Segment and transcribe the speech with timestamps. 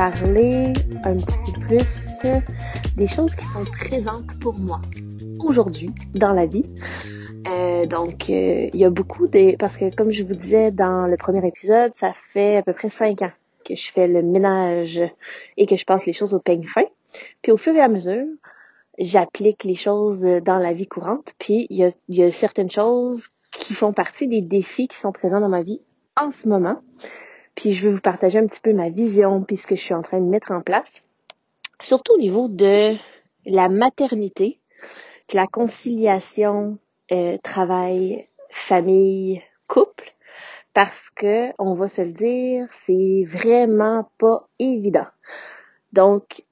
[0.00, 0.72] parler
[1.04, 2.22] un petit peu plus
[2.96, 4.80] des choses qui sont présentes pour moi
[5.40, 6.64] aujourd'hui dans la vie.
[7.46, 9.56] Euh, donc, euh, il y a beaucoup de...
[9.56, 12.88] Parce que comme je vous disais dans le premier épisode, ça fait à peu près
[12.88, 13.32] cinq ans
[13.62, 15.02] que je fais le ménage
[15.58, 16.86] et que je passe les choses au peigne fin.
[17.42, 18.24] Puis au fur et à mesure,
[18.98, 21.34] j'applique les choses dans la vie courante.
[21.38, 24.96] Puis il y a, il y a certaines choses qui font partie des défis qui
[24.96, 25.82] sont présents dans ma vie
[26.16, 26.80] en ce moment.
[27.54, 29.94] Puis je vais vous partager un petit peu ma vision puis ce que je suis
[29.94, 31.02] en train de mettre en place.
[31.80, 32.96] Surtout au niveau de
[33.46, 34.60] la maternité,
[35.26, 36.78] puis la conciliation
[37.12, 40.14] euh, travail, famille, couple,
[40.74, 45.06] parce que on va se le dire, c'est vraiment pas évident.
[45.92, 46.44] Donc,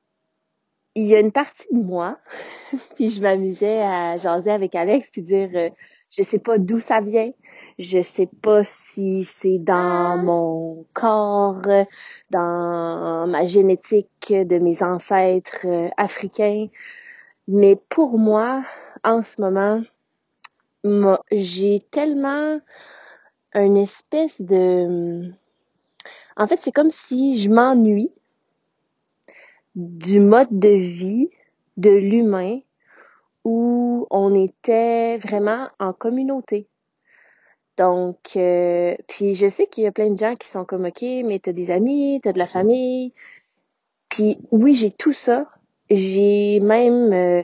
[0.94, 2.18] il y a une partie de moi,
[2.96, 5.70] puis je m'amusais à jaser avec Alex puis dire, euh,
[6.10, 7.30] je sais pas d'où ça vient,
[7.78, 11.62] je sais pas si c'est dans mon corps,
[12.30, 16.66] dans ma génétique de mes ancêtres euh, africains,
[17.46, 18.64] mais pour moi,
[19.04, 19.82] en ce moment,
[21.30, 22.60] j'ai tellement
[23.54, 25.30] une espèce de...
[26.36, 28.10] En fait, c'est comme si je m'ennuie
[29.74, 31.30] du mode de vie
[31.76, 32.60] de l'humain
[33.44, 36.68] où on était vraiment en communauté.
[37.78, 41.02] Donc, euh, puis je sais qu'il y a plein de gens qui sont comme, OK,
[41.02, 43.14] mais t'as des amis, t'as de la famille.
[44.08, 45.46] Puis oui, j'ai tout ça.
[45.88, 47.42] J'ai même euh,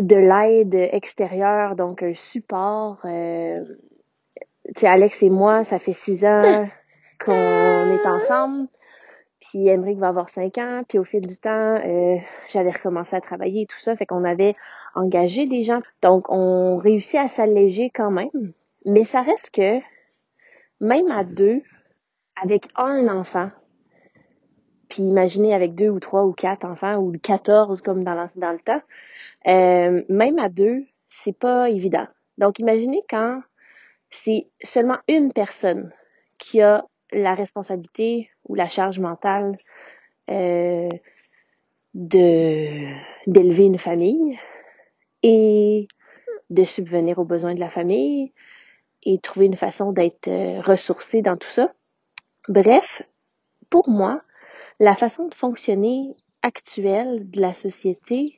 [0.00, 2.98] de l'aide extérieure, donc un support.
[3.04, 3.62] Euh,
[4.74, 6.40] tu sais, Alex et moi, ça fait six ans
[7.24, 7.32] qu'on
[7.94, 8.68] est ensemble.
[9.40, 10.82] Puis Emmerich va avoir cinq ans.
[10.88, 12.16] Puis au fil du temps, euh,
[12.48, 13.94] j'avais recommencé à travailler et tout ça.
[13.96, 14.56] Fait qu'on avait
[14.94, 15.80] engagé des gens.
[16.00, 18.54] Donc on réussit à s'alléger quand même.
[18.84, 19.80] Mais ça reste que,
[20.80, 21.62] même à deux,
[22.42, 23.50] avec un enfant,
[24.88, 28.58] puis imaginez avec deux ou trois ou quatre enfants ou quatorze comme dans, dans le
[28.58, 28.82] temps,
[29.46, 32.06] euh, même à deux, c'est pas évident.
[32.38, 33.42] Donc, imaginez quand
[34.10, 35.92] c'est seulement une personne
[36.38, 39.58] qui a la responsabilité ou la charge mentale
[40.30, 40.88] euh,
[41.94, 42.86] de
[43.26, 44.38] d'élever une famille
[45.22, 45.88] et
[46.48, 48.32] de subvenir aux besoins de la famille
[49.02, 51.72] et trouver une façon d'être euh, ressourcé dans tout ça.
[52.48, 53.02] Bref,
[53.70, 54.22] pour moi,
[54.78, 56.12] la façon de fonctionner
[56.42, 58.36] actuelle de la société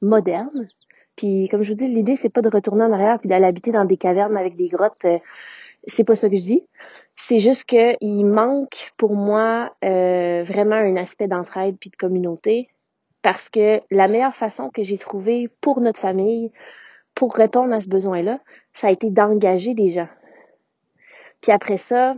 [0.00, 0.68] moderne.
[1.16, 3.72] Puis comme je vous dis, l'idée c'est pas de retourner en arrière puis d'aller habiter
[3.72, 5.04] dans des cavernes avec des grottes.
[5.04, 5.18] Euh,
[5.86, 6.66] c'est pas ça que je dis.
[7.16, 12.68] C'est juste que il manque pour moi euh, vraiment un aspect d'entraide puis de communauté
[13.20, 16.50] parce que la meilleure façon que j'ai trouvée pour notre famille
[17.14, 18.40] pour répondre à ce besoin-là,
[18.74, 20.08] ça a été d'engager des gens.
[21.40, 22.14] Puis après ça,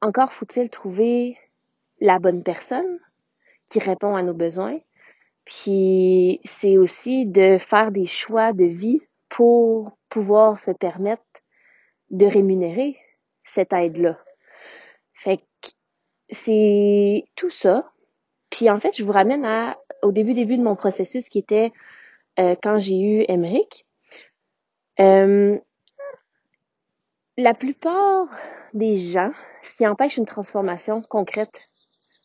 [0.00, 1.36] encore faut-il trouver
[2.00, 2.98] la bonne personne
[3.66, 4.78] qui répond à nos besoins,
[5.44, 11.22] puis c'est aussi de faire des choix de vie pour pouvoir se permettre
[12.10, 12.96] de rémunérer
[13.44, 14.18] cette aide-là.
[15.14, 15.68] Fait que
[16.30, 17.90] c'est tout ça.
[18.50, 21.72] Puis en fait, je vous ramène à au début début de mon processus qui était
[22.38, 23.86] euh, quand j'ai eu Emmerich.
[25.00, 25.58] Euh,
[27.36, 28.28] la plupart
[28.74, 29.32] des gens,
[29.62, 31.60] ce qui empêche une transformation concrète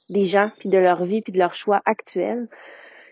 [0.09, 2.47] des gens, puis de leur vie, puis de leur choix actuel,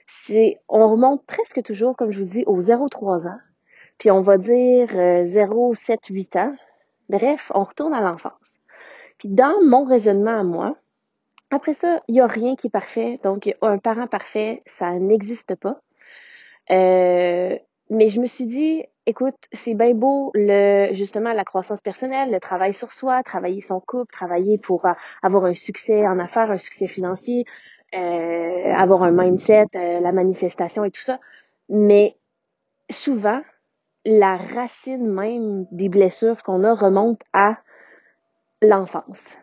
[0.08, 3.40] c'est on remonte presque toujours, comme je vous dis, aux 0-3 ans,
[3.98, 6.56] puis on va dire 0, 7, 8 ans.
[7.10, 8.60] Bref, on retourne à l'enfance.
[9.18, 10.76] Puis dans mon raisonnement à moi,
[11.52, 13.20] après ça, il n'y a rien qui est parfait.
[13.24, 15.80] Donc, un parent parfait, ça n'existe pas.
[16.72, 17.58] Euh,
[17.90, 22.40] mais je me suis dit, écoute, c'est bien beau le justement la croissance personnelle, le
[22.40, 24.86] travail sur soi, travailler son couple, travailler pour
[25.22, 27.46] avoir un succès en affaires, un succès financier,
[27.96, 31.20] euh, avoir un mindset, euh, la manifestation et tout ça.
[31.70, 32.18] Mais
[32.90, 33.42] souvent,
[34.06, 37.58] la racine même des blessures qu'on a remonte à
[38.62, 39.38] l'enfance.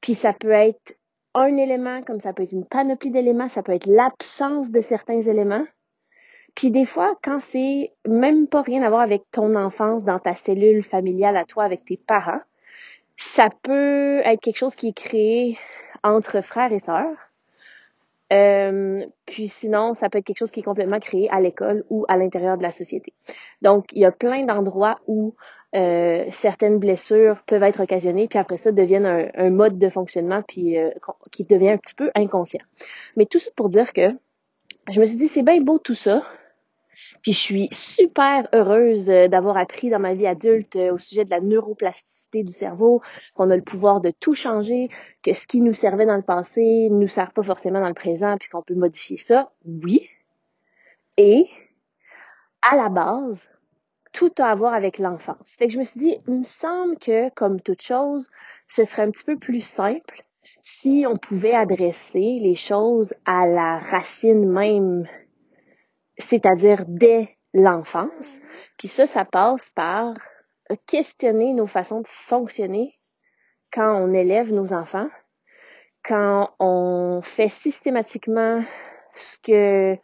[0.00, 0.94] Puis ça peut être
[1.34, 5.20] un élément, comme ça peut être une panoplie d'éléments, ça peut être l'absence de certains
[5.20, 5.64] éléments.
[6.58, 10.34] Puis des fois, quand c'est même pas rien à voir avec ton enfance dans ta
[10.34, 12.40] cellule familiale à toi avec tes parents,
[13.16, 15.56] ça peut être quelque chose qui est créé
[16.02, 17.16] entre frères et sœurs.
[18.32, 22.04] Euh, puis sinon, ça peut être quelque chose qui est complètement créé à l'école ou
[22.08, 23.12] à l'intérieur de la société.
[23.62, 25.36] Donc, il y a plein d'endroits où
[25.76, 30.76] euh, certaines blessures peuvent être occasionnées, puis après ça deviennent un, mode de fonctionnement puis
[30.76, 30.90] euh,
[31.30, 32.64] qui devient un petit peu inconscient.
[33.16, 34.10] Mais tout ça pour dire que
[34.90, 36.24] je me suis dit c'est bien beau tout ça,
[37.22, 41.24] Puis je suis super heureuse euh, d'avoir appris dans ma vie adulte euh, au sujet
[41.24, 43.02] de la neuroplasticité du cerveau,
[43.34, 44.88] qu'on a le pouvoir de tout changer,
[45.22, 47.94] que ce qui nous servait dans le passé ne nous sert pas forcément dans le
[47.94, 49.50] présent, puis qu'on peut modifier ça.
[49.64, 50.08] Oui.
[51.16, 51.48] Et
[52.62, 53.48] à la base,
[54.12, 55.46] tout a à voir avec l'enfance.
[55.58, 58.30] Fait que je me suis dit, il me semble que, comme toute chose,
[58.68, 60.24] ce serait un petit peu plus simple
[60.64, 65.06] si on pouvait adresser les choses à la racine même,
[66.18, 68.40] c'est-à-dire dès l'enfance.
[68.76, 70.14] Puis ça, ça passe par
[70.86, 72.94] questionner nos façons de fonctionner
[73.72, 75.08] quand on élève nos enfants,
[76.04, 78.62] quand on fait systématiquement
[79.14, 79.96] ce que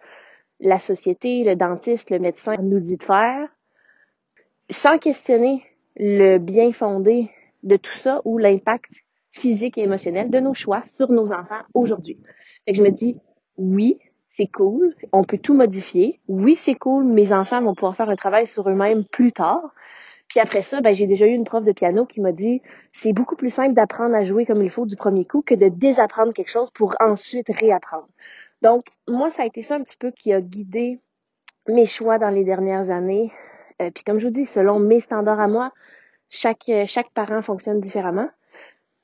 [0.60, 3.48] la société, le dentiste, le médecin nous dit de faire,
[4.70, 5.64] sans questionner
[5.96, 7.30] le bien fondé
[7.62, 8.90] de tout ça ou l'impact
[9.32, 12.20] physique et émotionnel de nos choix sur nos enfants aujourd'hui.
[12.64, 13.18] Fait que je me dis,
[13.56, 13.98] oui,
[14.36, 16.20] c'est cool, on peut tout modifier.
[16.28, 19.72] Oui, c'est cool, mes enfants vont pouvoir faire un travail sur eux-mêmes plus tard.
[20.28, 23.12] Puis après ça, ben, j'ai déjà eu une prof de piano qui m'a dit, c'est
[23.12, 26.32] beaucoup plus simple d'apprendre à jouer comme il faut du premier coup que de désapprendre
[26.32, 28.08] quelque chose pour ensuite réapprendre.
[28.62, 30.98] Donc, moi, ça a été ça un petit peu qui a guidé
[31.68, 33.32] mes choix dans les dernières années.
[33.82, 35.72] Euh, puis comme je vous dis, selon mes standards à moi,
[36.30, 38.28] chaque, chaque parent fonctionne différemment.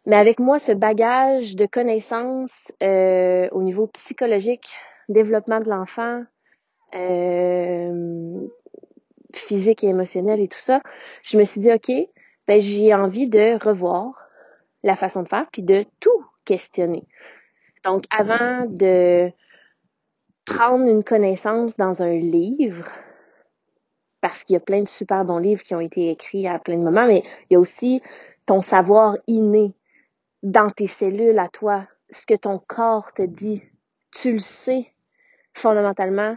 [0.07, 4.73] Mais avec moi, ce bagage de connaissances euh, au niveau psychologique,
[5.13, 6.23] développement de l'enfant,
[6.95, 8.47] euh,
[9.35, 10.81] physique et émotionnel et tout ça,
[11.23, 11.91] je me suis dit, OK,
[12.49, 14.15] ben, j'ai envie de revoir
[14.83, 17.07] la façon de faire, puis de tout questionner.
[17.85, 19.31] Donc, avant de
[20.45, 22.91] prendre une connaissance dans un livre,
[24.21, 26.77] parce qu'il y a plein de super bons livres qui ont été écrits à plein
[26.77, 28.03] de moments, mais il y a aussi
[28.47, 29.73] ton savoir inné
[30.43, 33.63] dans tes cellules à toi, ce que ton corps te dit.
[34.11, 34.93] Tu le sais
[35.55, 36.37] fondamentalement,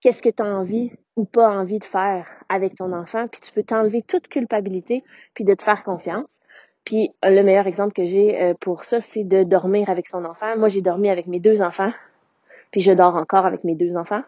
[0.00, 3.52] qu'est-ce que tu as envie ou pas envie de faire avec ton enfant, puis tu
[3.52, 5.04] peux t'enlever toute culpabilité,
[5.34, 6.40] puis de te faire confiance.
[6.84, 10.56] Puis le meilleur exemple que j'ai euh, pour ça, c'est de dormir avec son enfant.
[10.56, 11.92] Moi, j'ai dormi avec mes deux enfants,
[12.70, 14.22] puis je dors encore avec mes deux enfants.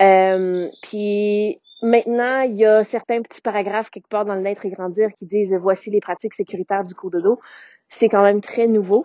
[0.00, 4.70] Euh, puis maintenant, il y a certains petits paragraphes quelque part dans le Naître et
[4.70, 7.40] Grandir qui disent voici les pratiques sécuritaires du cours de dos.
[7.88, 9.04] C'est quand même très nouveau.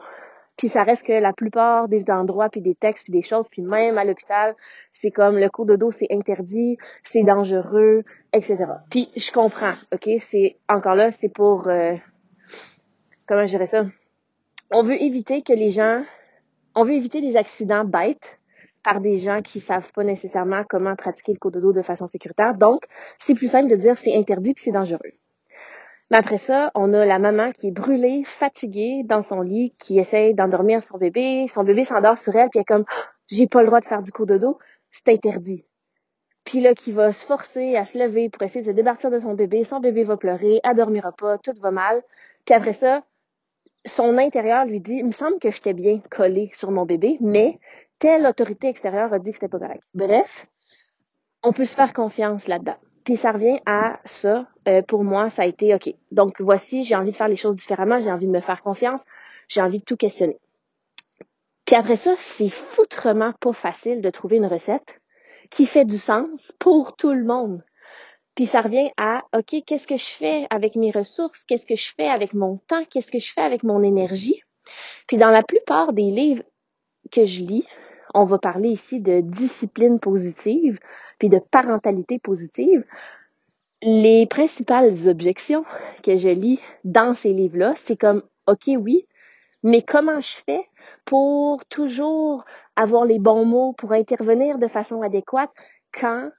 [0.57, 3.62] Puis ça reste que la plupart des endroits, puis des textes, puis des choses, puis
[3.62, 4.56] même à l'hôpital,
[4.92, 8.65] c'est comme le cours de dos, c'est interdit, c'est dangereux, etc.
[8.89, 10.09] Puis je comprends, ok?
[10.19, 11.94] C'est encore là, c'est pour euh,
[13.27, 13.86] comment je dirais ça?
[14.71, 16.04] On veut éviter que les gens,
[16.75, 18.39] on veut éviter des accidents bêtes
[18.83, 22.07] par des gens qui savent pas nécessairement comment pratiquer le cours de dos de façon
[22.07, 22.56] sécuritaire.
[22.56, 22.86] Donc,
[23.19, 25.13] c'est plus simple de dire c'est interdit puis c'est dangereux.
[26.09, 30.00] Mais après ça, on a la maman qui est brûlée, fatiguée dans son lit, qui
[30.00, 31.48] essaye d'endormir son bébé.
[31.48, 32.86] Son bébé s'endort sur elle, puis elle est comme
[33.27, 34.57] j'ai pas le droit de faire du cours de dos,
[34.92, 35.65] c'est interdit.
[36.45, 39.19] Puis là, qui va se forcer à se lever pour essayer de se départir de
[39.19, 39.65] son bébé.
[39.65, 42.01] Son bébé va pleurer, elle dormira pas, tout va mal.
[42.45, 43.04] Puis après ça,
[43.86, 47.59] son intérieur lui dit, il me semble que j'étais bien collée sur mon bébé, mais
[48.00, 49.83] telle autorité extérieure a dit que c'était pas correct.
[49.94, 50.48] Bref,
[51.44, 52.77] on peut se faire confiance là-dedans.
[53.07, 54.45] Puis ça revient à ça.
[54.68, 55.95] Euh, pour moi, ça a été OK.
[56.12, 59.01] Donc voici, j'ai envie de faire les choses différemment, j'ai envie de me faire confiance,
[59.48, 60.38] j'ai envie de tout questionner.
[61.63, 65.00] Puis après ça, c'est foutrement pas facile de trouver une recette
[65.50, 67.64] qui fait du sens pour tout le monde.
[68.35, 71.94] Puis ça revient à OK, qu'est-ce que je fais avec mes ressources, qu'est-ce que je
[71.95, 74.44] fais avec mon temps, qu'est-ce que je fais avec mon énergie?
[75.07, 76.44] Puis dans la plupart des livres
[77.09, 77.66] que je lis,
[78.14, 80.80] on va parler ici de discipline positive,
[81.19, 82.83] puis de parentalité positive,
[83.81, 85.64] les principales objections
[86.04, 89.07] que je lis dans ces livres-là, c'est comme, OK, oui,
[89.64, 90.66] mais comment je fais
[91.06, 92.45] pour toujours
[92.76, 95.52] avoir les bons mots, pour intervenir de façon adéquate
[95.92, 96.30] quand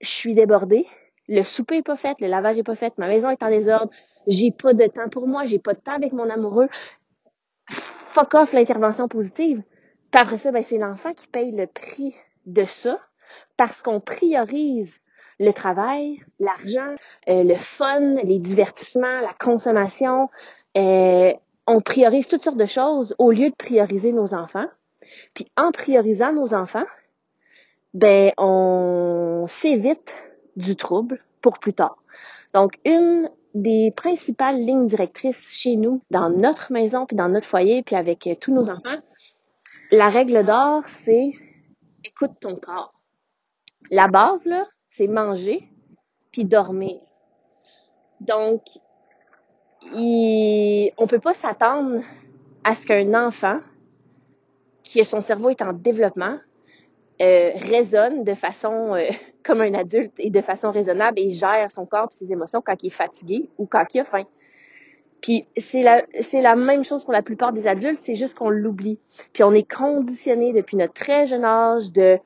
[0.00, 0.86] je suis débordée,
[1.28, 3.90] le souper est pas fait, le lavage est pas fait, ma maison est en désordre,
[4.26, 6.68] j'ai pas de temps pour moi, j'ai pas de temps avec mon amoureux.
[7.70, 9.62] Fuck off l'intervention positive.
[10.10, 12.14] Puis après ça, ben, c'est l'enfant qui paye le prix
[12.46, 12.98] de ça
[13.56, 15.00] parce qu'on priorise
[15.38, 16.94] le travail, l'argent,
[17.28, 20.28] euh, le fun, les divertissements, la consommation.
[20.76, 21.32] Euh,
[21.66, 24.66] on priorise toutes sortes de choses au lieu de prioriser nos enfants.
[25.34, 26.86] Puis en priorisant nos enfants,
[27.94, 30.16] ben on s'évite
[30.56, 31.98] du trouble pour plus tard.
[32.54, 37.82] Donc une des principales lignes directrices chez nous, dans notre maison, puis dans notre foyer,
[37.82, 38.98] puis avec euh, tous nos enfants,
[39.90, 41.32] la règle d'or, c'est
[42.04, 42.94] écoute ton corps.
[43.90, 45.68] La base, là, c'est manger
[46.30, 47.00] puis dormir.
[48.20, 48.62] Donc,
[49.94, 52.02] il, on peut pas s'attendre
[52.64, 53.60] à ce qu'un enfant
[54.82, 56.38] qui son cerveau est en développement
[57.20, 59.08] euh, raisonne de façon euh,
[59.44, 62.82] comme un adulte et de façon raisonnable et gère son corps et ses émotions quand
[62.82, 64.24] il est fatigué ou quand il a faim.
[65.20, 68.50] Puis c'est la c'est la même chose pour la plupart des adultes, c'est juste qu'on
[68.50, 69.00] l'oublie.
[69.32, 72.18] Puis on est conditionné depuis notre très jeune âge de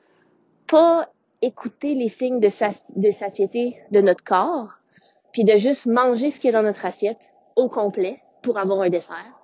[0.67, 1.09] pas
[1.41, 4.69] écouter les signes de, sa, de satiété de notre corps,
[5.33, 7.19] puis de juste manger ce qui est dans notre assiette
[7.55, 9.41] au complet pour avoir un dessert,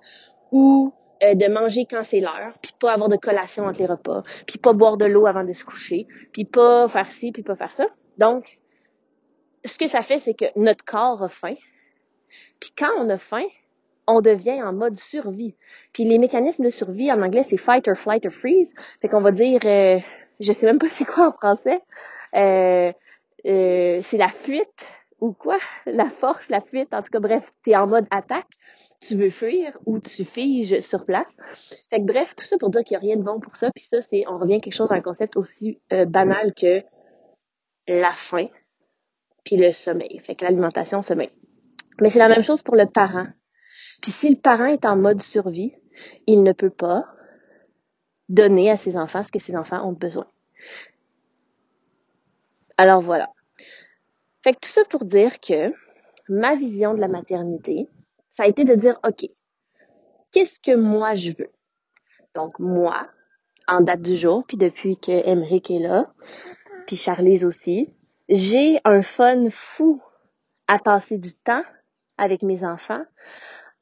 [0.50, 0.92] ou
[1.22, 4.58] euh, de manger quand c'est l'heure, puis pas avoir de collation entre les repas, puis
[4.58, 7.72] pas boire de l'eau avant de se coucher, puis pas faire ci, puis pas faire
[7.72, 7.86] ça.
[8.16, 8.58] Donc,
[9.64, 11.54] ce que ça fait, c'est que notre corps a faim.
[12.60, 13.46] Puis quand on a faim,
[14.06, 15.54] on devient en mode survie.
[15.92, 18.72] Puis les mécanismes de survie, en anglais, c'est fight or flight or freeze.
[19.00, 19.98] Fait qu'on va dire, euh,
[20.40, 21.80] je sais même pas c'est quoi en français,
[22.34, 22.92] euh,
[23.46, 24.86] euh, c'est la fuite
[25.20, 25.58] ou quoi?
[25.86, 28.48] La force, la fuite, en tout cas, bref, tu es en mode attaque,
[29.00, 31.36] tu veux fuir ou tu figes sur place.
[31.90, 33.70] Fait que bref, tout ça pour dire qu'il n'y a rien de bon pour ça,
[33.74, 36.82] puis ça, c'est, on revient à quelque chose, à un concept aussi euh, banal que
[37.86, 38.48] la faim,
[39.44, 40.20] puis le sommeil.
[40.20, 41.30] Fait que l'alimentation, sommeil.
[42.00, 43.26] Mais c'est la même chose pour le parent.
[44.00, 45.74] Puis si le parent est en mode survie,
[46.26, 47.04] il ne peut pas
[48.28, 50.26] donner à ses enfants ce que ses enfants ont besoin.
[52.76, 53.30] Alors voilà.
[54.42, 55.74] Fait que tout ça pour dire que
[56.28, 57.88] ma vision de la maternité,
[58.36, 59.28] ça a été de dire, OK,
[60.32, 61.50] qu'est-ce que moi je veux?
[62.34, 63.08] Donc moi,
[63.66, 66.12] en date du jour, puis depuis que Emmerich est là,
[66.86, 67.92] puis Charlise aussi,
[68.28, 70.00] j'ai un fun fou
[70.68, 71.64] à passer du temps
[72.20, 73.02] avec mes enfants,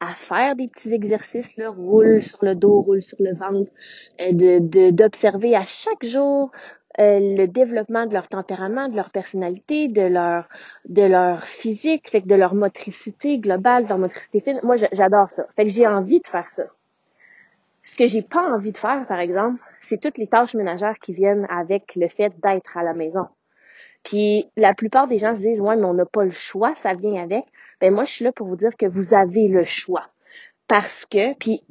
[0.00, 3.70] à faire des petits exercices, là, roule sur le dos, roule sur le ventre,
[4.20, 6.52] euh, de d'observer à chaque jour
[7.00, 10.48] euh, le développement de leur tempérament, de leur personnalité, de leur
[10.88, 14.60] de leur physique, fait que de leur motricité globale, de leur motricité fine.
[14.62, 15.46] Moi, j'adore ça.
[15.56, 16.64] Fait que j'ai envie de faire ça.
[17.82, 21.12] Ce que j'ai pas envie de faire, par exemple, c'est toutes les tâches ménagères qui
[21.12, 23.26] viennent avec le fait d'être à la maison.
[24.04, 26.94] Puis la plupart des gens se disent ouais mais on n'a pas le choix, ça
[26.94, 27.44] vient avec
[27.80, 30.08] ben moi je suis là pour vous dire que vous avez le choix.
[30.66, 31.62] Parce que, puis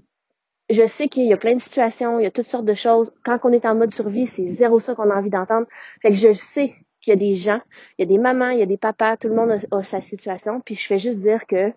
[0.69, 3.13] je sais qu'il y a plein de situations, il y a toutes sortes de choses.
[3.23, 5.67] Quand on est en mode survie, c'est zéro ça qu'on a envie d'entendre.
[6.01, 7.61] Fait que je sais qu'il y a des gens,
[7.97, 10.01] il y a des mamans, il y a des papas, tout le monde a, sa
[10.01, 10.59] situation.
[10.61, 11.71] Puis je fais juste dire que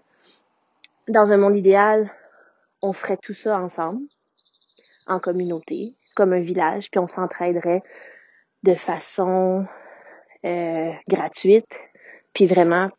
[1.09, 2.11] dans un monde idéal,
[2.83, 4.01] on ferait tout ça ensemble,
[5.07, 7.83] en communauté, comme un village, puis on s'entraiderait
[8.63, 9.67] de façon
[10.45, 11.79] euh, gratuite,
[12.33, 12.91] puis vraiment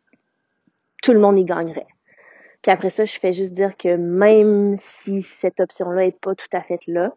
[1.02, 1.86] tout le monde y gagnerait.
[2.62, 6.46] Puis après ça, je fais juste dire que même si cette option-là est pas tout
[6.52, 7.12] à fait là,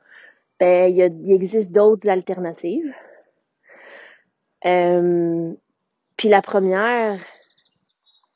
[0.60, 2.94] ben il, existe d'autres alternatives.
[4.66, 5.54] Euh,
[6.18, 7.24] puis la première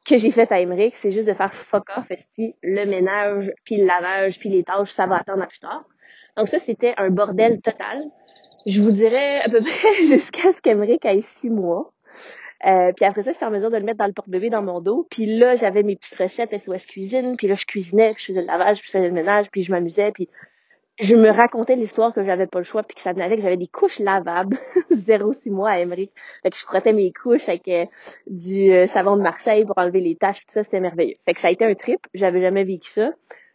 [0.06, 3.86] que j'ai faite à Emmerich, c'est juste de faire fuck off, le ménage, puis le
[3.86, 5.86] lavage, puis les tâches, ça va attendre à plus tard.
[6.38, 8.04] Donc ça, c'était un bordel total.
[8.66, 11.92] Je vous dirais à peu près jusqu'à ce qu'Emmerich ait six mois.
[12.66, 14.82] Euh, puis après ça, j'étais en mesure de le mettre dans le porte-bébé dans mon
[14.82, 15.08] dos.
[15.10, 17.38] Puis là, j'avais mes petites recettes SOS cuisine.
[17.38, 19.72] Puis là, je cuisinais, je faisais le lavage, puis je faisais le ménage, puis je
[19.72, 20.12] m'amusais.
[20.12, 20.28] Puis
[21.00, 23.40] je me racontais l'histoire que j'avais pas le choix, puis que ça venait avec.
[23.40, 24.58] J'avais des couches lavables,
[24.92, 26.12] 0,6 mois à Emery.
[26.44, 27.86] Fait que je frottais mes couches avec euh,
[28.28, 30.46] du euh, savon de Marseille pour enlever les taches.
[30.46, 31.16] Tout ça, c'était merveilleux.
[31.26, 32.06] Fait que ça a été un trip.
[32.14, 33.12] J'avais jamais vécu ça.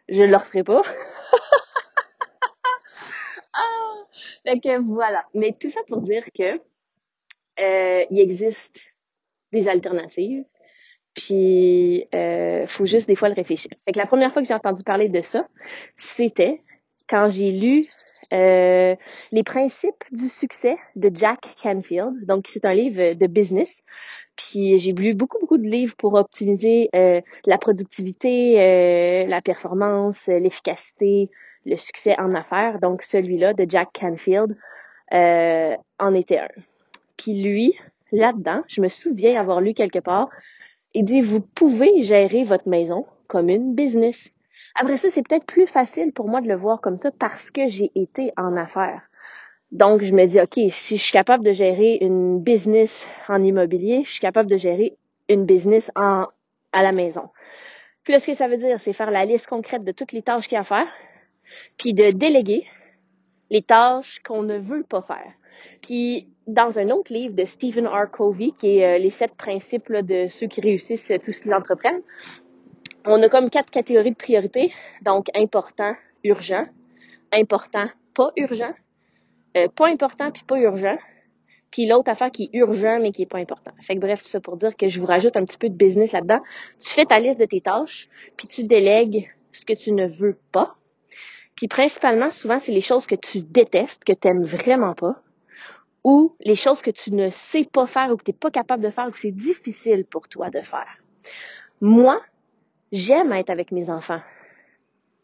[0.09, 0.83] Je le referai pas.
[3.53, 3.95] ah!
[4.47, 5.25] Fait que voilà.
[5.35, 6.59] Mais tout ça pour dire que
[7.61, 8.77] euh, il existe
[9.55, 10.45] des alternatives.
[11.15, 13.71] Puis, euh, faut juste des fois le réfléchir.
[13.95, 15.47] La première fois que j'ai entendu parler de ça,
[15.97, 16.61] c'était
[17.09, 17.89] quand j'ai lu
[18.33, 18.97] euh,
[19.33, 22.27] Les principes du succès de Jack Canfield.
[22.27, 23.83] Donc, c'est un livre de business.
[24.37, 30.27] Puis, j'ai lu beaucoup, beaucoup de livres pour optimiser euh, la productivité, euh, la performance,
[30.27, 31.31] l'efficacité,
[31.65, 32.81] le succès en affaires.
[32.81, 34.57] Donc, celui-là de Jack Canfield
[35.13, 36.49] en était un.
[37.17, 37.75] Puis lui,
[38.15, 40.31] là-dedans, je me souviens avoir lu quelque part,
[40.95, 44.31] il dit, vous pouvez gérer votre maison comme une business.
[44.77, 47.67] Après ça, c'est peut-être plus facile pour moi de le voir comme ça parce que
[47.69, 49.03] j'ai été en affaires.
[49.73, 54.03] Donc, je me dis, OK, si je suis capable de gérer une business en immobilier,
[54.05, 54.97] je suis capable de gérer
[55.29, 56.29] une business à
[56.73, 57.29] la maison.
[58.05, 60.23] Puis là, ce que ça veut dire, c'est faire la liste concrète de toutes les
[60.23, 60.87] tâches qu'il y a à faire,
[61.77, 62.67] puis de déléguer
[63.55, 65.33] les tâches qu'on ne veut pas faire.
[65.81, 68.11] Puis dans un autre livre de Stephen R.
[68.11, 72.03] Covey, qui est euh, Les sept principes de ceux qui réussissent tout ce qu'ils entreprennent,
[73.07, 74.73] on a comme quatre catégories de priorités.
[75.03, 75.95] Donc important,
[76.25, 76.67] urgent,
[77.33, 78.75] important, pas urgent,
[79.57, 80.99] euh, pas important puis pas urgent,
[81.71, 83.71] puis l'autre affaire qui est urgent mais qui est pas important.
[83.83, 85.77] Fait que bref, tout ça pour dire que je vous rajoute un petit peu de
[85.77, 86.41] business là-dedans.
[86.85, 90.37] Tu fais ta liste de tes tâches, puis tu délègues ce que tu ne veux
[90.51, 90.75] pas.
[91.57, 95.21] Puis principalement, souvent, c'est les choses que tu détestes, que tu n'aimes vraiment pas
[96.05, 98.83] ou les choses que tu ne sais pas faire ou que tu n'es pas capable
[98.83, 100.99] de faire ou que c'est difficile pour toi de faire.
[101.81, 102.21] Moi,
[102.93, 104.21] j'aime être avec mes enfants.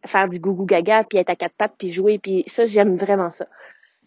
[0.07, 3.31] Faire du gougou gaga, puis être à quatre pattes, puis jouer, puis ça, j'aime vraiment
[3.31, 3.47] ça.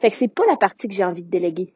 [0.01, 1.71] Fait que c'est pas la partie que j'ai envie de déléguer.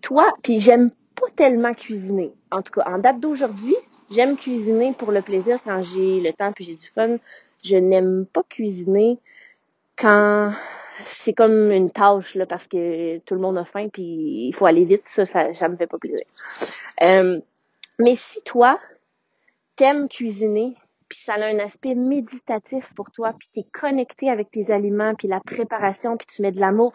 [0.00, 2.32] Toi, puis j'aime pas tellement cuisiner.
[2.50, 3.76] En tout cas, en date d'aujourd'hui,
[4.10, 7.18] j'aime cuisiner pour le plaisir quand j'ai le temps puis j'ai du fun.
[7.62, 9.18] Je n'aime pas cuisiner
[9.98, 10.52] quand
[11.04, 14.66] c'est comme une tâche là parce que tout le monde a faim puis il faut
[14.66, 15.02] aller vite.
[15.06, 16.24] Ça, ça, ça me fait pas plaisir.
[17.02, 17.40] Euh,
[17.98, 18.78] mais si toi
[19.76, 20.74] t'aimes cuisiner
[21.08, 25.28] puis ça a un aspect méditatif pour toi puis t'es connecté avec tes aliments puis
[25.28, 26.92] la préparation puis tu mets de l'amour,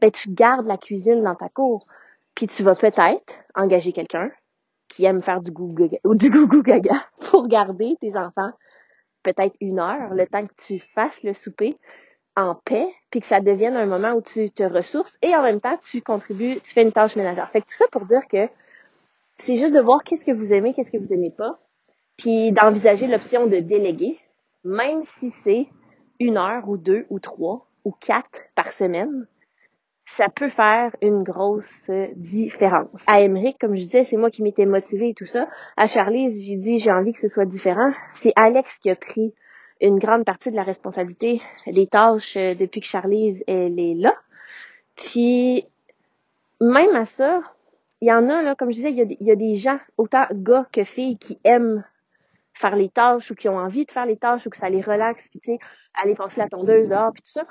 [0.00, 1.86] ben tu gardes la cuisine dans ta cour.
[2.34, 4.30] Puis tu vas peut-être engager quelqu'un
[4.88, 6.94] qui aime faire du gougou ou du gougou gaga
[7.30, 8.52] pour garder tes enfants
[9.22, 11.76] peut-être une heure, le temps que tu fasses le souper
[12.38, 15.60] en paix, puis que ça devienne un moment où tu te ressources et en même
[15.60, 17.50] temps tu contribues, tu fais une tâche ménagère.
[17.50, 18.48] Fait que tout ça pour dire que
[19.38, 21.58] c'est juste de voir qu'est-ce que vous aimez, qu'est-ce que vous aimez pas,
[22.16, 24.20] puis d'envisager l'option de déléguer,
[24.62, 25.66] même si c'est
[26.20, 29.26] une heure ou deux ou trois ou quatre par semaine,
[30.06, 33.04] ça peut faire une grosse différence.
[33.08, 35.48] À Emmerich, comme je disais, c'est moi qui m'étais motivée et tout ça.
[35.76, 37.90] À Charlize, j'ai dit j'ai envie que ce soit différent.
[38.14, 39.34] C'est Alex qui a pris
[39.80, 44.14] une grande partie de la responsabilité, les tâches euh, depuis que Charlize elle est là.
[44.96, 45.66] Puis
[46.60, 47.40] même à ça,
[48.00, 50.66] il y en a là, comme je disais, il y a, des gens, autant gars
[50.72, 51.84] que filles, qui aiment
[52.54, 54.82] faire les tâches ou qui ont envie de faire les tâches ou que ça les
[54.82, 55.58] relaxe, puis tu sais,
[55.94, 57.46] aller passer la tondeuse dehors puis tout ça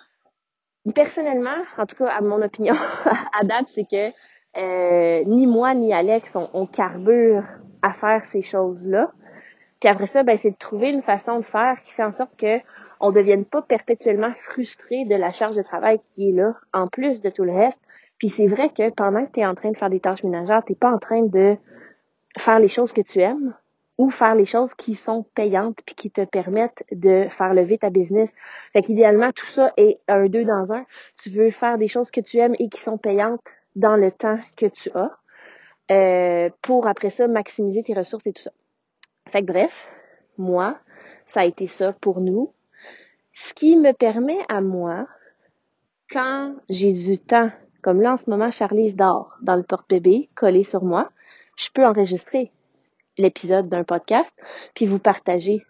[0.94, 2.74] personnellement, en tout cas à mon opinion
[3.40, 4.12] à date, c'est que
[4.58, 7.44] euh, ni moi ni Alex on, on, carbure
[7.82, 9.12] à faire ces choses-là.
[9.80, 12.36] Puis après ça, ben, c'est de trouver une façon de faire qui fait en sorte
[12.38, 12.60] que
[13.00, 17.22] on devienne pas perpétuellement frustré de la charge de travail qui est là, en plus
[17.22, 17.82] de tout le reste.
[18.18, 20.64] Puis c'est vrai que pendant que tu es en train de faire des tâches ménagères,
[20.66, 21.56] t'es pas en train de
[22.38, 23.54] faire les choses que tu aimes,
[23.98, 27.90] ou faire les choses qui sont payantes puis qui te permettent de faire lever ta
[27.90, 28.34] business.
[28.74, 30.86] Fait qu'idéalement, tout ça est un deux dans un.
[31.22, 33.42] Tu veux faire des choses que tu aimes et qui sont payantes
[33.76, 35.12] dans le temps que tu as
[35.92, 38.52] euh, pour après ça maximiser tes ressources et tout ça.
[39.28, 39.88] Fait que bref,
[40.38, 40.78] moi,
[41.26, 42.52] ça a été ça pour nous.
[43.34, 45.08] Ce qui me permet à moi,
[46.10, 50.64] quand j'ai du temps, comme là en ce moment, Charlize dort dans le porte-bébé, collé
[50.64, 51.12] sur moi,
[51.58, 52.52] je peux enregistrer
[53.18, 54.34] l'épisode d'un podcast,
[54.74, 55.66] puis vous partagez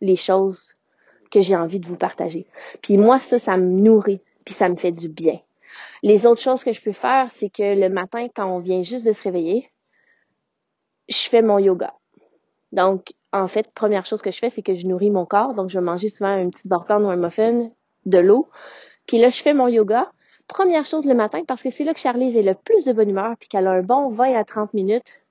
[0.00, 0.74] les choses
[1.30, 2.46] que j'ai envie de vous partager.
[2.82, 5.40] Puis moi, ça, ça me nourrit, puis ça me fait du bien.
[6.02, 9.06] Les autres choses que je peux faire, c'est que le matin, quand on vient juste
[9.06, 9.70] de se réveiller,
[11.08, 11.94] je fais mon yoga.
[12.72, 15.54] Donc, en fait, première chose que je fais, c'est que je nourris mon corps.
[15.54, 17.70] Donc, je vais manger souvent une petite barcane ou un muffin,
[18.06, 18.48] de l'eau.
[19.06, 20.10] Puis là, je fais mon yoga.
[20.48, 23.10] Première chose le matin, parce que c'est là que Charlize est le plus de bonne
[23.10, 25.22] humeur, puis qu'elle a un bon 20 à 30 minutes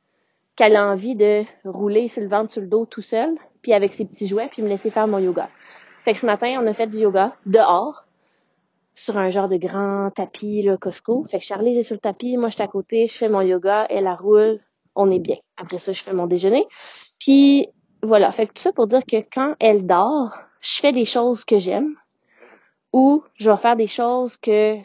[0.55, 3.93] qu'elle a envie de rouler sur le ventre, sur le dos tout seul, puis avec
[3.93, 5.49] ses petits jouets, puis me laisser faire mon yoga.
[6.03, 8.05] Fait que ce matin, on a fait du yoga dehors,
[8.93, 11.25] sur un genre de grand tapis, là, Costco.
[11.29, 13.41] Fait que Charlie est sur le tapis, moi je suis à côté, je fais mon
[13.41, 14.59] yoga, elle la roule,
[14.95, 15.37] on est bien.
[15.57, 16.65] Après ça, je fais mon déjeuner.
[17.21, 17.69] Puis
[18.01, 21.59] voilà, fait tout ça pour dire que quand elle dort, je fais des choses que
[21.59, 21.95] j'aime
[22.93, 24.77] ou je vais faire des choses que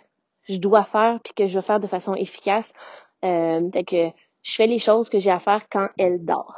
[0.46, 2.74] je dois faire puis que je vais faire de façon efficace.
[3.24, 4.10] Euh, que
[4.42, 6.54] je fais les choses que j'ai à faire quand elle dort.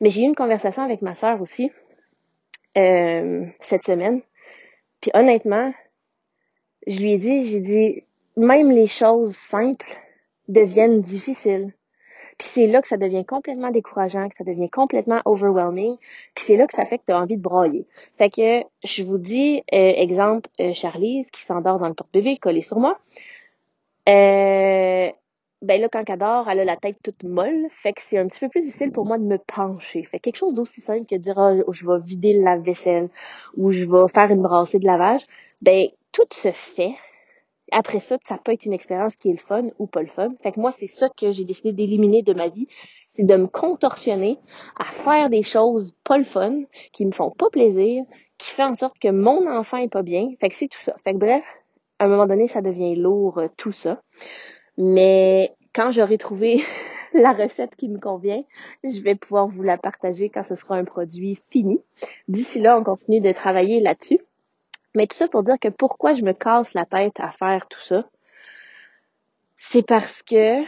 [0.00, 1.70] Mais j'ai eu une conversation avec ma sœur aussi
[2.76, 4.22] euh, cette semaine.
[5.00, 5.72] Puis honnêtement,
[6.86, 8.04] je lui ai dit, j'ai dit,
[8.36, 9.96] même les choses simples
[10.48, 11.72] deviennent difficiles.
[12.40, 15.98] Puis c'est là que ça devient complètement décourageant, que ça devient complètement overwhelming.
[16.34, 17.86] Puis c'est là que ça fait que tu as envie de broyer.
[18.16, 22.62] Fait que je vous dis, euh, exemple, euh, Charlize qui s'endort dans le porte-bébé collé
[22.62, 22.98] sur moi.
[24.08, 25.10] Euh,
[25.60, 28.26] ben là, quand elle dort, elle a la tête toute molle, fait que c'est un
[28.26, 30.02] petit peu plus difficile pour moi de me pencher.
[30.04, 33.10] Fait quelque chose d'aussi simple que dire, oh, je vais vider la vaisselle
[33.58, 35.26] ou je vais faire une brassée de lavage,
[35.60, 36.94] ben tout se fait.
[37.72, 40.30] Après ça, ça peut être une expérience qui est le fun ou pas le fun.
[40.42, 42.66] Fait que moi, c'est ça que j'ai décidé d'éliminer de ma vie,
[43.14, 44.38] c'est de me contorsionner
[44.78, 48.04] à faire des choses pas le fun, qui me font pas plaisir,
[48.38, 50.30] qui fait en sorte que mon enfant est pas bien.
[50.40, 50.94] Fait que c'est tout ça.
[51.04, 51.44] Fait que bref,
[51.98, 54.00] à un moment donné, ça devient lourd, euh, tout ça.
[54.78, 56.62] Mais quand j'aurai trouvé
[57.12, 58.42] la recette qui me convient,
[58.82, 61.82] je vais pouvoir vous la partager quand ce sera un produit fini.
[62.28, 64.20] D'ici là, on continue de travailler là-dessus.
[64.94, 67.80] Mais tout ça pour dire que pourquoi je me casse la tête à faire tout
[67.80, 68.04] ça,
[69.56, 70.62] c'est parce que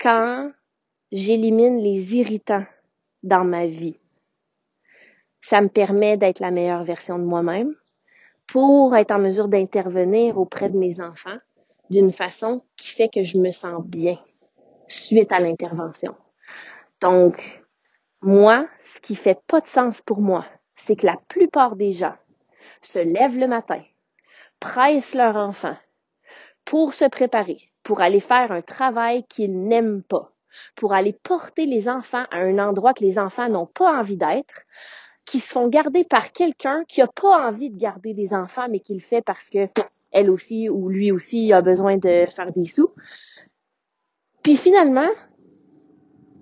[0.00, 0.50] quand
[1.12, 2.64] j'élimine les irritants
[3.22, 3.98] dans ma vie,
[5.40, 7.74] ça me permet d'être la meilleure version de moi-même
[8.48, 11.38] pour être en mesure d'intervenir auprès de mes enfants
[11.90, 14.18] d'une façon qui fait que je me sens bien
[14.88, 16.14] suite à l'intervention.
[17.00, 17.62] Donc,
[18.20, 20.46] moi, ce qui fait pas de sens pour moi,
[20.84, 22.14] c'est que la plupart des gens
[22.80, 23.80] se lèvent le matin,
[24.58, 25.76] pressent leur enfant
[26.64, 30.32] pour se préparer, pour aller faire un travail qu'ils n'aiment pas,
[30.74, 34.62] pour aller porter les enfants à un endroit que les enfants n'ont pas envie d'être,
[35.24, 38.80] qui se font garder par quelqu'un qui n'a pas envie de garder des enfants, mais
[38.80, 39.68] qui le fait parce que
[40.10, 42.90] elle aussi ou lui aussi a besoin de faire des sous.
[44.42, 45.08] Puis finalement,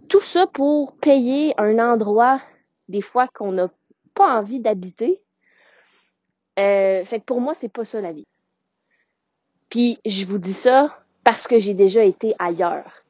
[0.09, 2.40] tout ça pour payer un endroit,
[2.88, 3.70] des fois, qu'on n'a
[4.20, 5.22] pas envie d'habiter.
[6.59, 8.26] Euh, fait que pour moi, c'est pas ça la vie.
[9.70, 13.04] Puis je vous dis ça parce que j'ai déjà été ailleurs.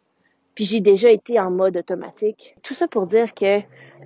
[0.55, 2.55] Puis j'ai déjà été en mode automatique.
[2.63, 3.59] Tout ça pour dire que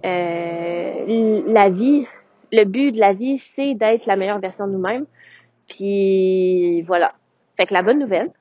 [0.04, 2.06] euh, la vie,
[2.52, 5.06] le but de la vie, c'est d'être la meilleure version de nous-mêmes.
[5.68, 7.14] Puis voilà.
[7.58, 8.32] Fait que la bonne nouvelle,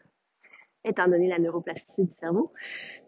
[0.85, 2.51] étant donné la neuroplasticité du cerveau,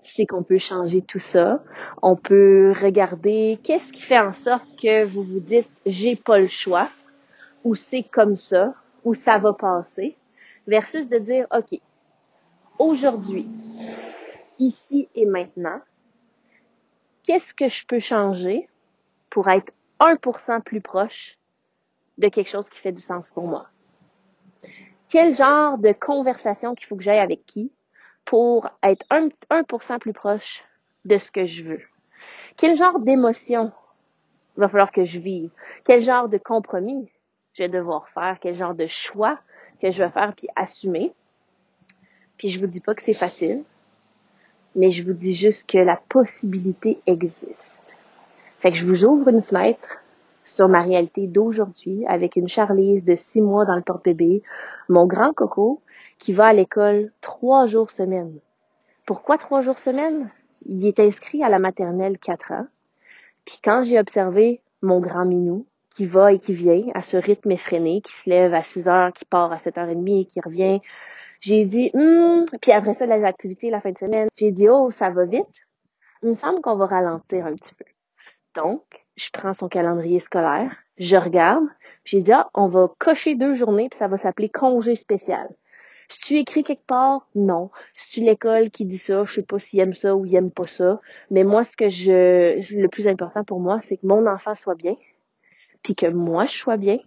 [0.04, 1.64] c'est qu'on peut changer tout ça.
[2.02, 6.48] On peut regarder qu'est-ce qui fait en sorte que vous vous dites j'ai pas le
[6.48, 6.90] choix
[7.64, 10.16] ou c'est comme ça ou ça va passer
[10.68, 11.80] versus de dire OK,
[12.80, 13.48] aujourd'hui,
[14.60, 15.82] ici et maintenant,
[17.24, 18.68] qu'est-ce que je peux changer
[19.30, 21.38] pour être 1% plus proche
[22.18, 23.68] de quelque chose qui fait du sens pour moi?
[25.15, 27.71] Quel genre de conversation qu'il faut que j'aille avec qui
[28.25, 30.62] pour être 1%, 1 plus proche
[31.06, 31.82] de ce que je veux?
[32.58, 33.71] Quel genre d'émotion
[34.58, 35.51] va falloir que je vive?
[35.86, 37.10] Quel genre de compromis
[37.54, 38.39] je vais devoir faire?
[38.41, 39.39] Quel genre de choix
[39.82, 41.13] que je vais faire puis assumer?
[42.38, 43.63] Puis je vous dis pas que c'est facile
[44.75, 47.95] mais je vous dis juste que la possibilité existe.
[48.60, 49.99] Fait que je vous ouvre une fenêtre
[50.46, 54.44] sur ma réalité d'aujourd'hui avec une Charlize de six mois dans le porte-bébé,
[54.88, 55.82] mon grand coco
[56.20, 58.40] qui va à l'école trois jours semaine.
[59.06, 60.32] Pourquoi trois jours semaine?
[60.66, 62.68] Il est inscrit à la maternelle quatre ans.
[63.44, 67.52] Puis quand j'ai observé mon grand minou qui va et qui vient à ce rythme
[67.52, 70.80] effréné, qui se lève à 6 heures, qui part à 7h30 et qui revient
[71.46, 74.90] j'ai dit, hum, puis après ça, les activités la fin de semaine, j'ai dit, oh,
[74.90, 75.46] ça va vite.
[76.24, 77.86] Il me semble qu'on va ralentir un petit peu.
[78.56, 81.65] Donc, je prends son calendrier scolaire, je regarde,
[82.04, 85.49] j'ai dit, ah, on va cocher deux journées, puis ça va s'appeler congé spécial.
[86.08, 87.71] Si tu écris quelque part, non.
[87.95, 90.51] Si tu l'école qui dit ça, je sais pas s'il aime ça ou il aime
[90.51, 91.01] pas ça.
[91.32, 94.75] Mais moi, ce que je, le plus important pour moi, c'est que mon enfant soit
[94.75, 94.95] bien,
[95.82, 96.99] puis que moi je sois bien,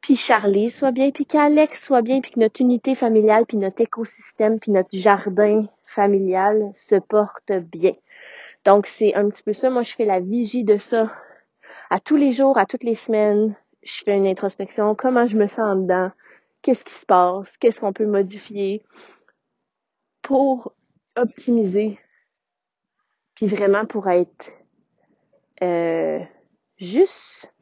[0.00, 3.80] puis Charlie soit bien, puis qu'Alex soit bien, puis que notre unité familiale, puis notre
[3.80, 7.94] écosystème, puis notre jardin familial se porte bien.
[8.64, 9.70] Donc c'est un petit peu ça.
[9.70, 11.10] Moi, je fais la vigie de ça
[11.90, 13.56] à tous les jours, à toutes les semaines.
[13.82, 14.94] Je fais une introspection.
[14.94, 16.10] Comment je me sens dedans?
[16.62, 17.56] Qu'est-ce qui se passe?
[17.56, 18.82] Qu'est-ce qu'on peut modifier
[20.22, 20.72] pour
[21.14, 21.98] optimiser?
[23.34, 24.52] Puis vraiment pour être
[25.62, 26.20] euh,
[26.78, 27.52] juste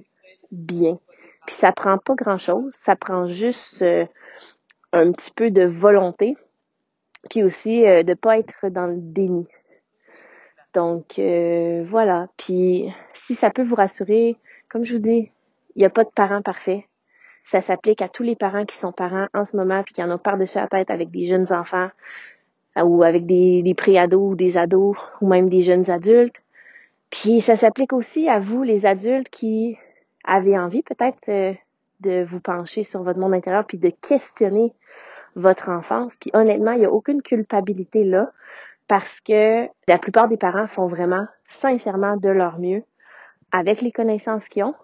[0.50, 0.98] bien.
[1.46, 4.06] Puis ça prend pas grand-chose, ça prend juste euh,
[4.92, 6.36] un petit peu de volonté,
[7.28, 9.46] puis aussi euh, de pas être dans le déni.
[10.74, 12.28] Donc euh, voilà.
[12.36, 14.36] Puis si ça peut vous rassurer,
[14.68, 15.30] comme je vous dis,
[15.76, 16.82] il n'y a pas de parents parfaits.
[17.44, 20.10] Ça s'applique à tous les parents qui sont parents en ce moment puis qui en
[20.10, 21.90] ont par-dessus la tête avec des jeunes enfants
[22.76, 26.42] ou avec des, des pré-ados ou des ados ou même des jeunes adultes.
[27.10, 29.78] Puis ça s'applique aussi à vous, les adultes qui
[30.24, 31.52] avez envie peut-être euh,
[32.00, 34.72] de vous pencher sur votre monde intérieur puis de questionner
[35.36, 36.16] votre enfance.
[36.18, 38.32] Puis honnêtement, il n'y a aucune culpabilité là
[38.88, 42.84] parce que la plupart des parents font vraiment sincèrement de leur mieux
[43.52, 44.74] avec les connaissances qu'ils ont.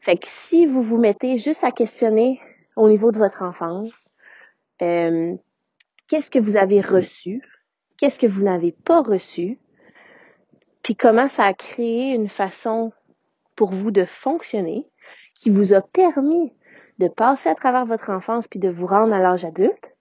[0.00, 2.40] Fait que si vous vous mettez juste à questionner
[2.74, 4.08] au niveau de votre enfance,
[4.80, 5.36] euh,
[6.08, 7.40] qu'est-ce que vous avez reçu,
[7.96, 9.60] qu'est-ce que vous n'avez pas reçu,
[10.82, 12.92] puis comment ça a créé une façon
[13.54, 14.88] pour vous de fonctionner,
[15.34, 16.52] qui vous a permis
[16.98, 19.94] de passer à travers votre enfance puis de vous rendre à l'âge adulte.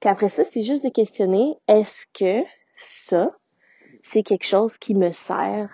[0.00, 2.44] Puis après ça, c'est juste de questionner, est-ce que
[2.78, 3.32] ça,
[4.02, 5.70] c'est quelque chose qui me sert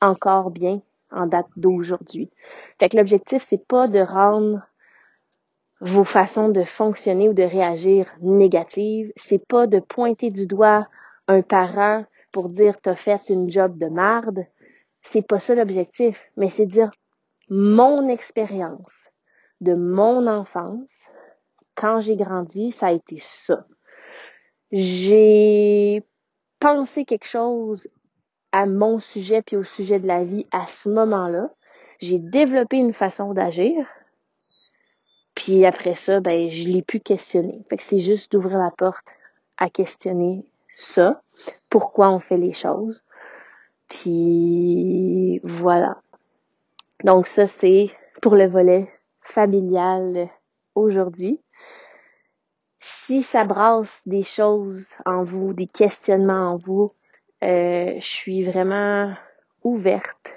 [0.00, 2.30] encore bien en date d'aujourd'hui.
[2.80, 4.62] Fait que l'objectif, c'est pas de rendre
[5.80, 9.12] vos façons de fonctionner ou de réagir négatives.
[9.16, 10.86] C'est pas de pointer du doigt
[11.28, 14.46] un parent pour dire t'as fait une job de marde
[15.02, 16.90] c'est pas ça l'objectif, mais c'est dire
[17.48, 19.10] mon expérience
[19.60, 21.10] de mon enfance,
[21.74, 23.66] quand j'ai grandi, ça a été ça.
[24.70, 26.04] J'ai
[26.62, 27.88] pensé quelque chose
[28.52, 31.50] à mon sujet puis au sujet de la vie à ce moment-là.
[31.98, 33.84] J'ai développé une façon d'agir.
[35.34, 37.64] Puis après ça, ben je l'ai pu questionner.
[37.68, 39.06] Fait que c'est juste d'ouvrir la porte
[39.56, 41.20] à questionner ça,
[41.68, 43.02] pourquoi on fait les choses.
[43.88, 46.00] Puis voilà.
[47.02, 48.88] Donc ça c'est pour le volet
[49.20, 50.28] familial
[50.76, 51.40] aujourd'hui.
[53.06, 56.92] Si ça brasse des choses en vous, des questionnements en vous,
[57.42, 59.12] euh, je suis vraiment
[59.64, 60.32] ouverte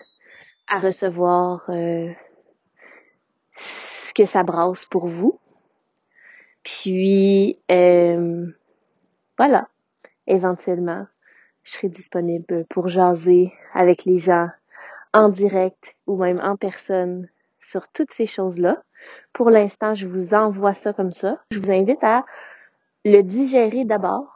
[0.68, 2.12] à recevoir euh,
[3.56, 5.40] ce que ça brasse pour vous.
[6.64, 8.48] Puis euh,
[9.38, 9.68] voilà,
[10.26, 11.06] éventuellement,
[11.64, 14.50] je serai disponible pour jaser avec les gens
[15.14, 18.82] en direct ou même en personne sur toutes ces choses-là.
[19.34, 21.38] Pour l'instant, je vous envoie ça comme ça.
[21.52, 22.26] Je vous invite à
[23.06, 24.34] le digérer d'abord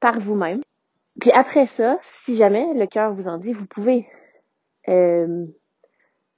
[0.00, 0.62] par vous-même.
[1.20, 4.08] Puis après ça, si jamais le cœur vous en dit, vous pouvez
[4.88, 5.46] euh,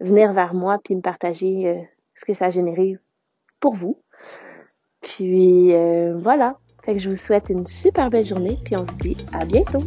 [0.01, 1.81] venir vers moi puis me partager euh,
[2.17, 2.99] ce que ça a généré
[3.61, 4.03] pour vous.
[5.01, 6.59] Puis euh, voilà.
[6.85, 9.83] Fait que je vous souhaite une super belle journée puis on se dit à bientôt.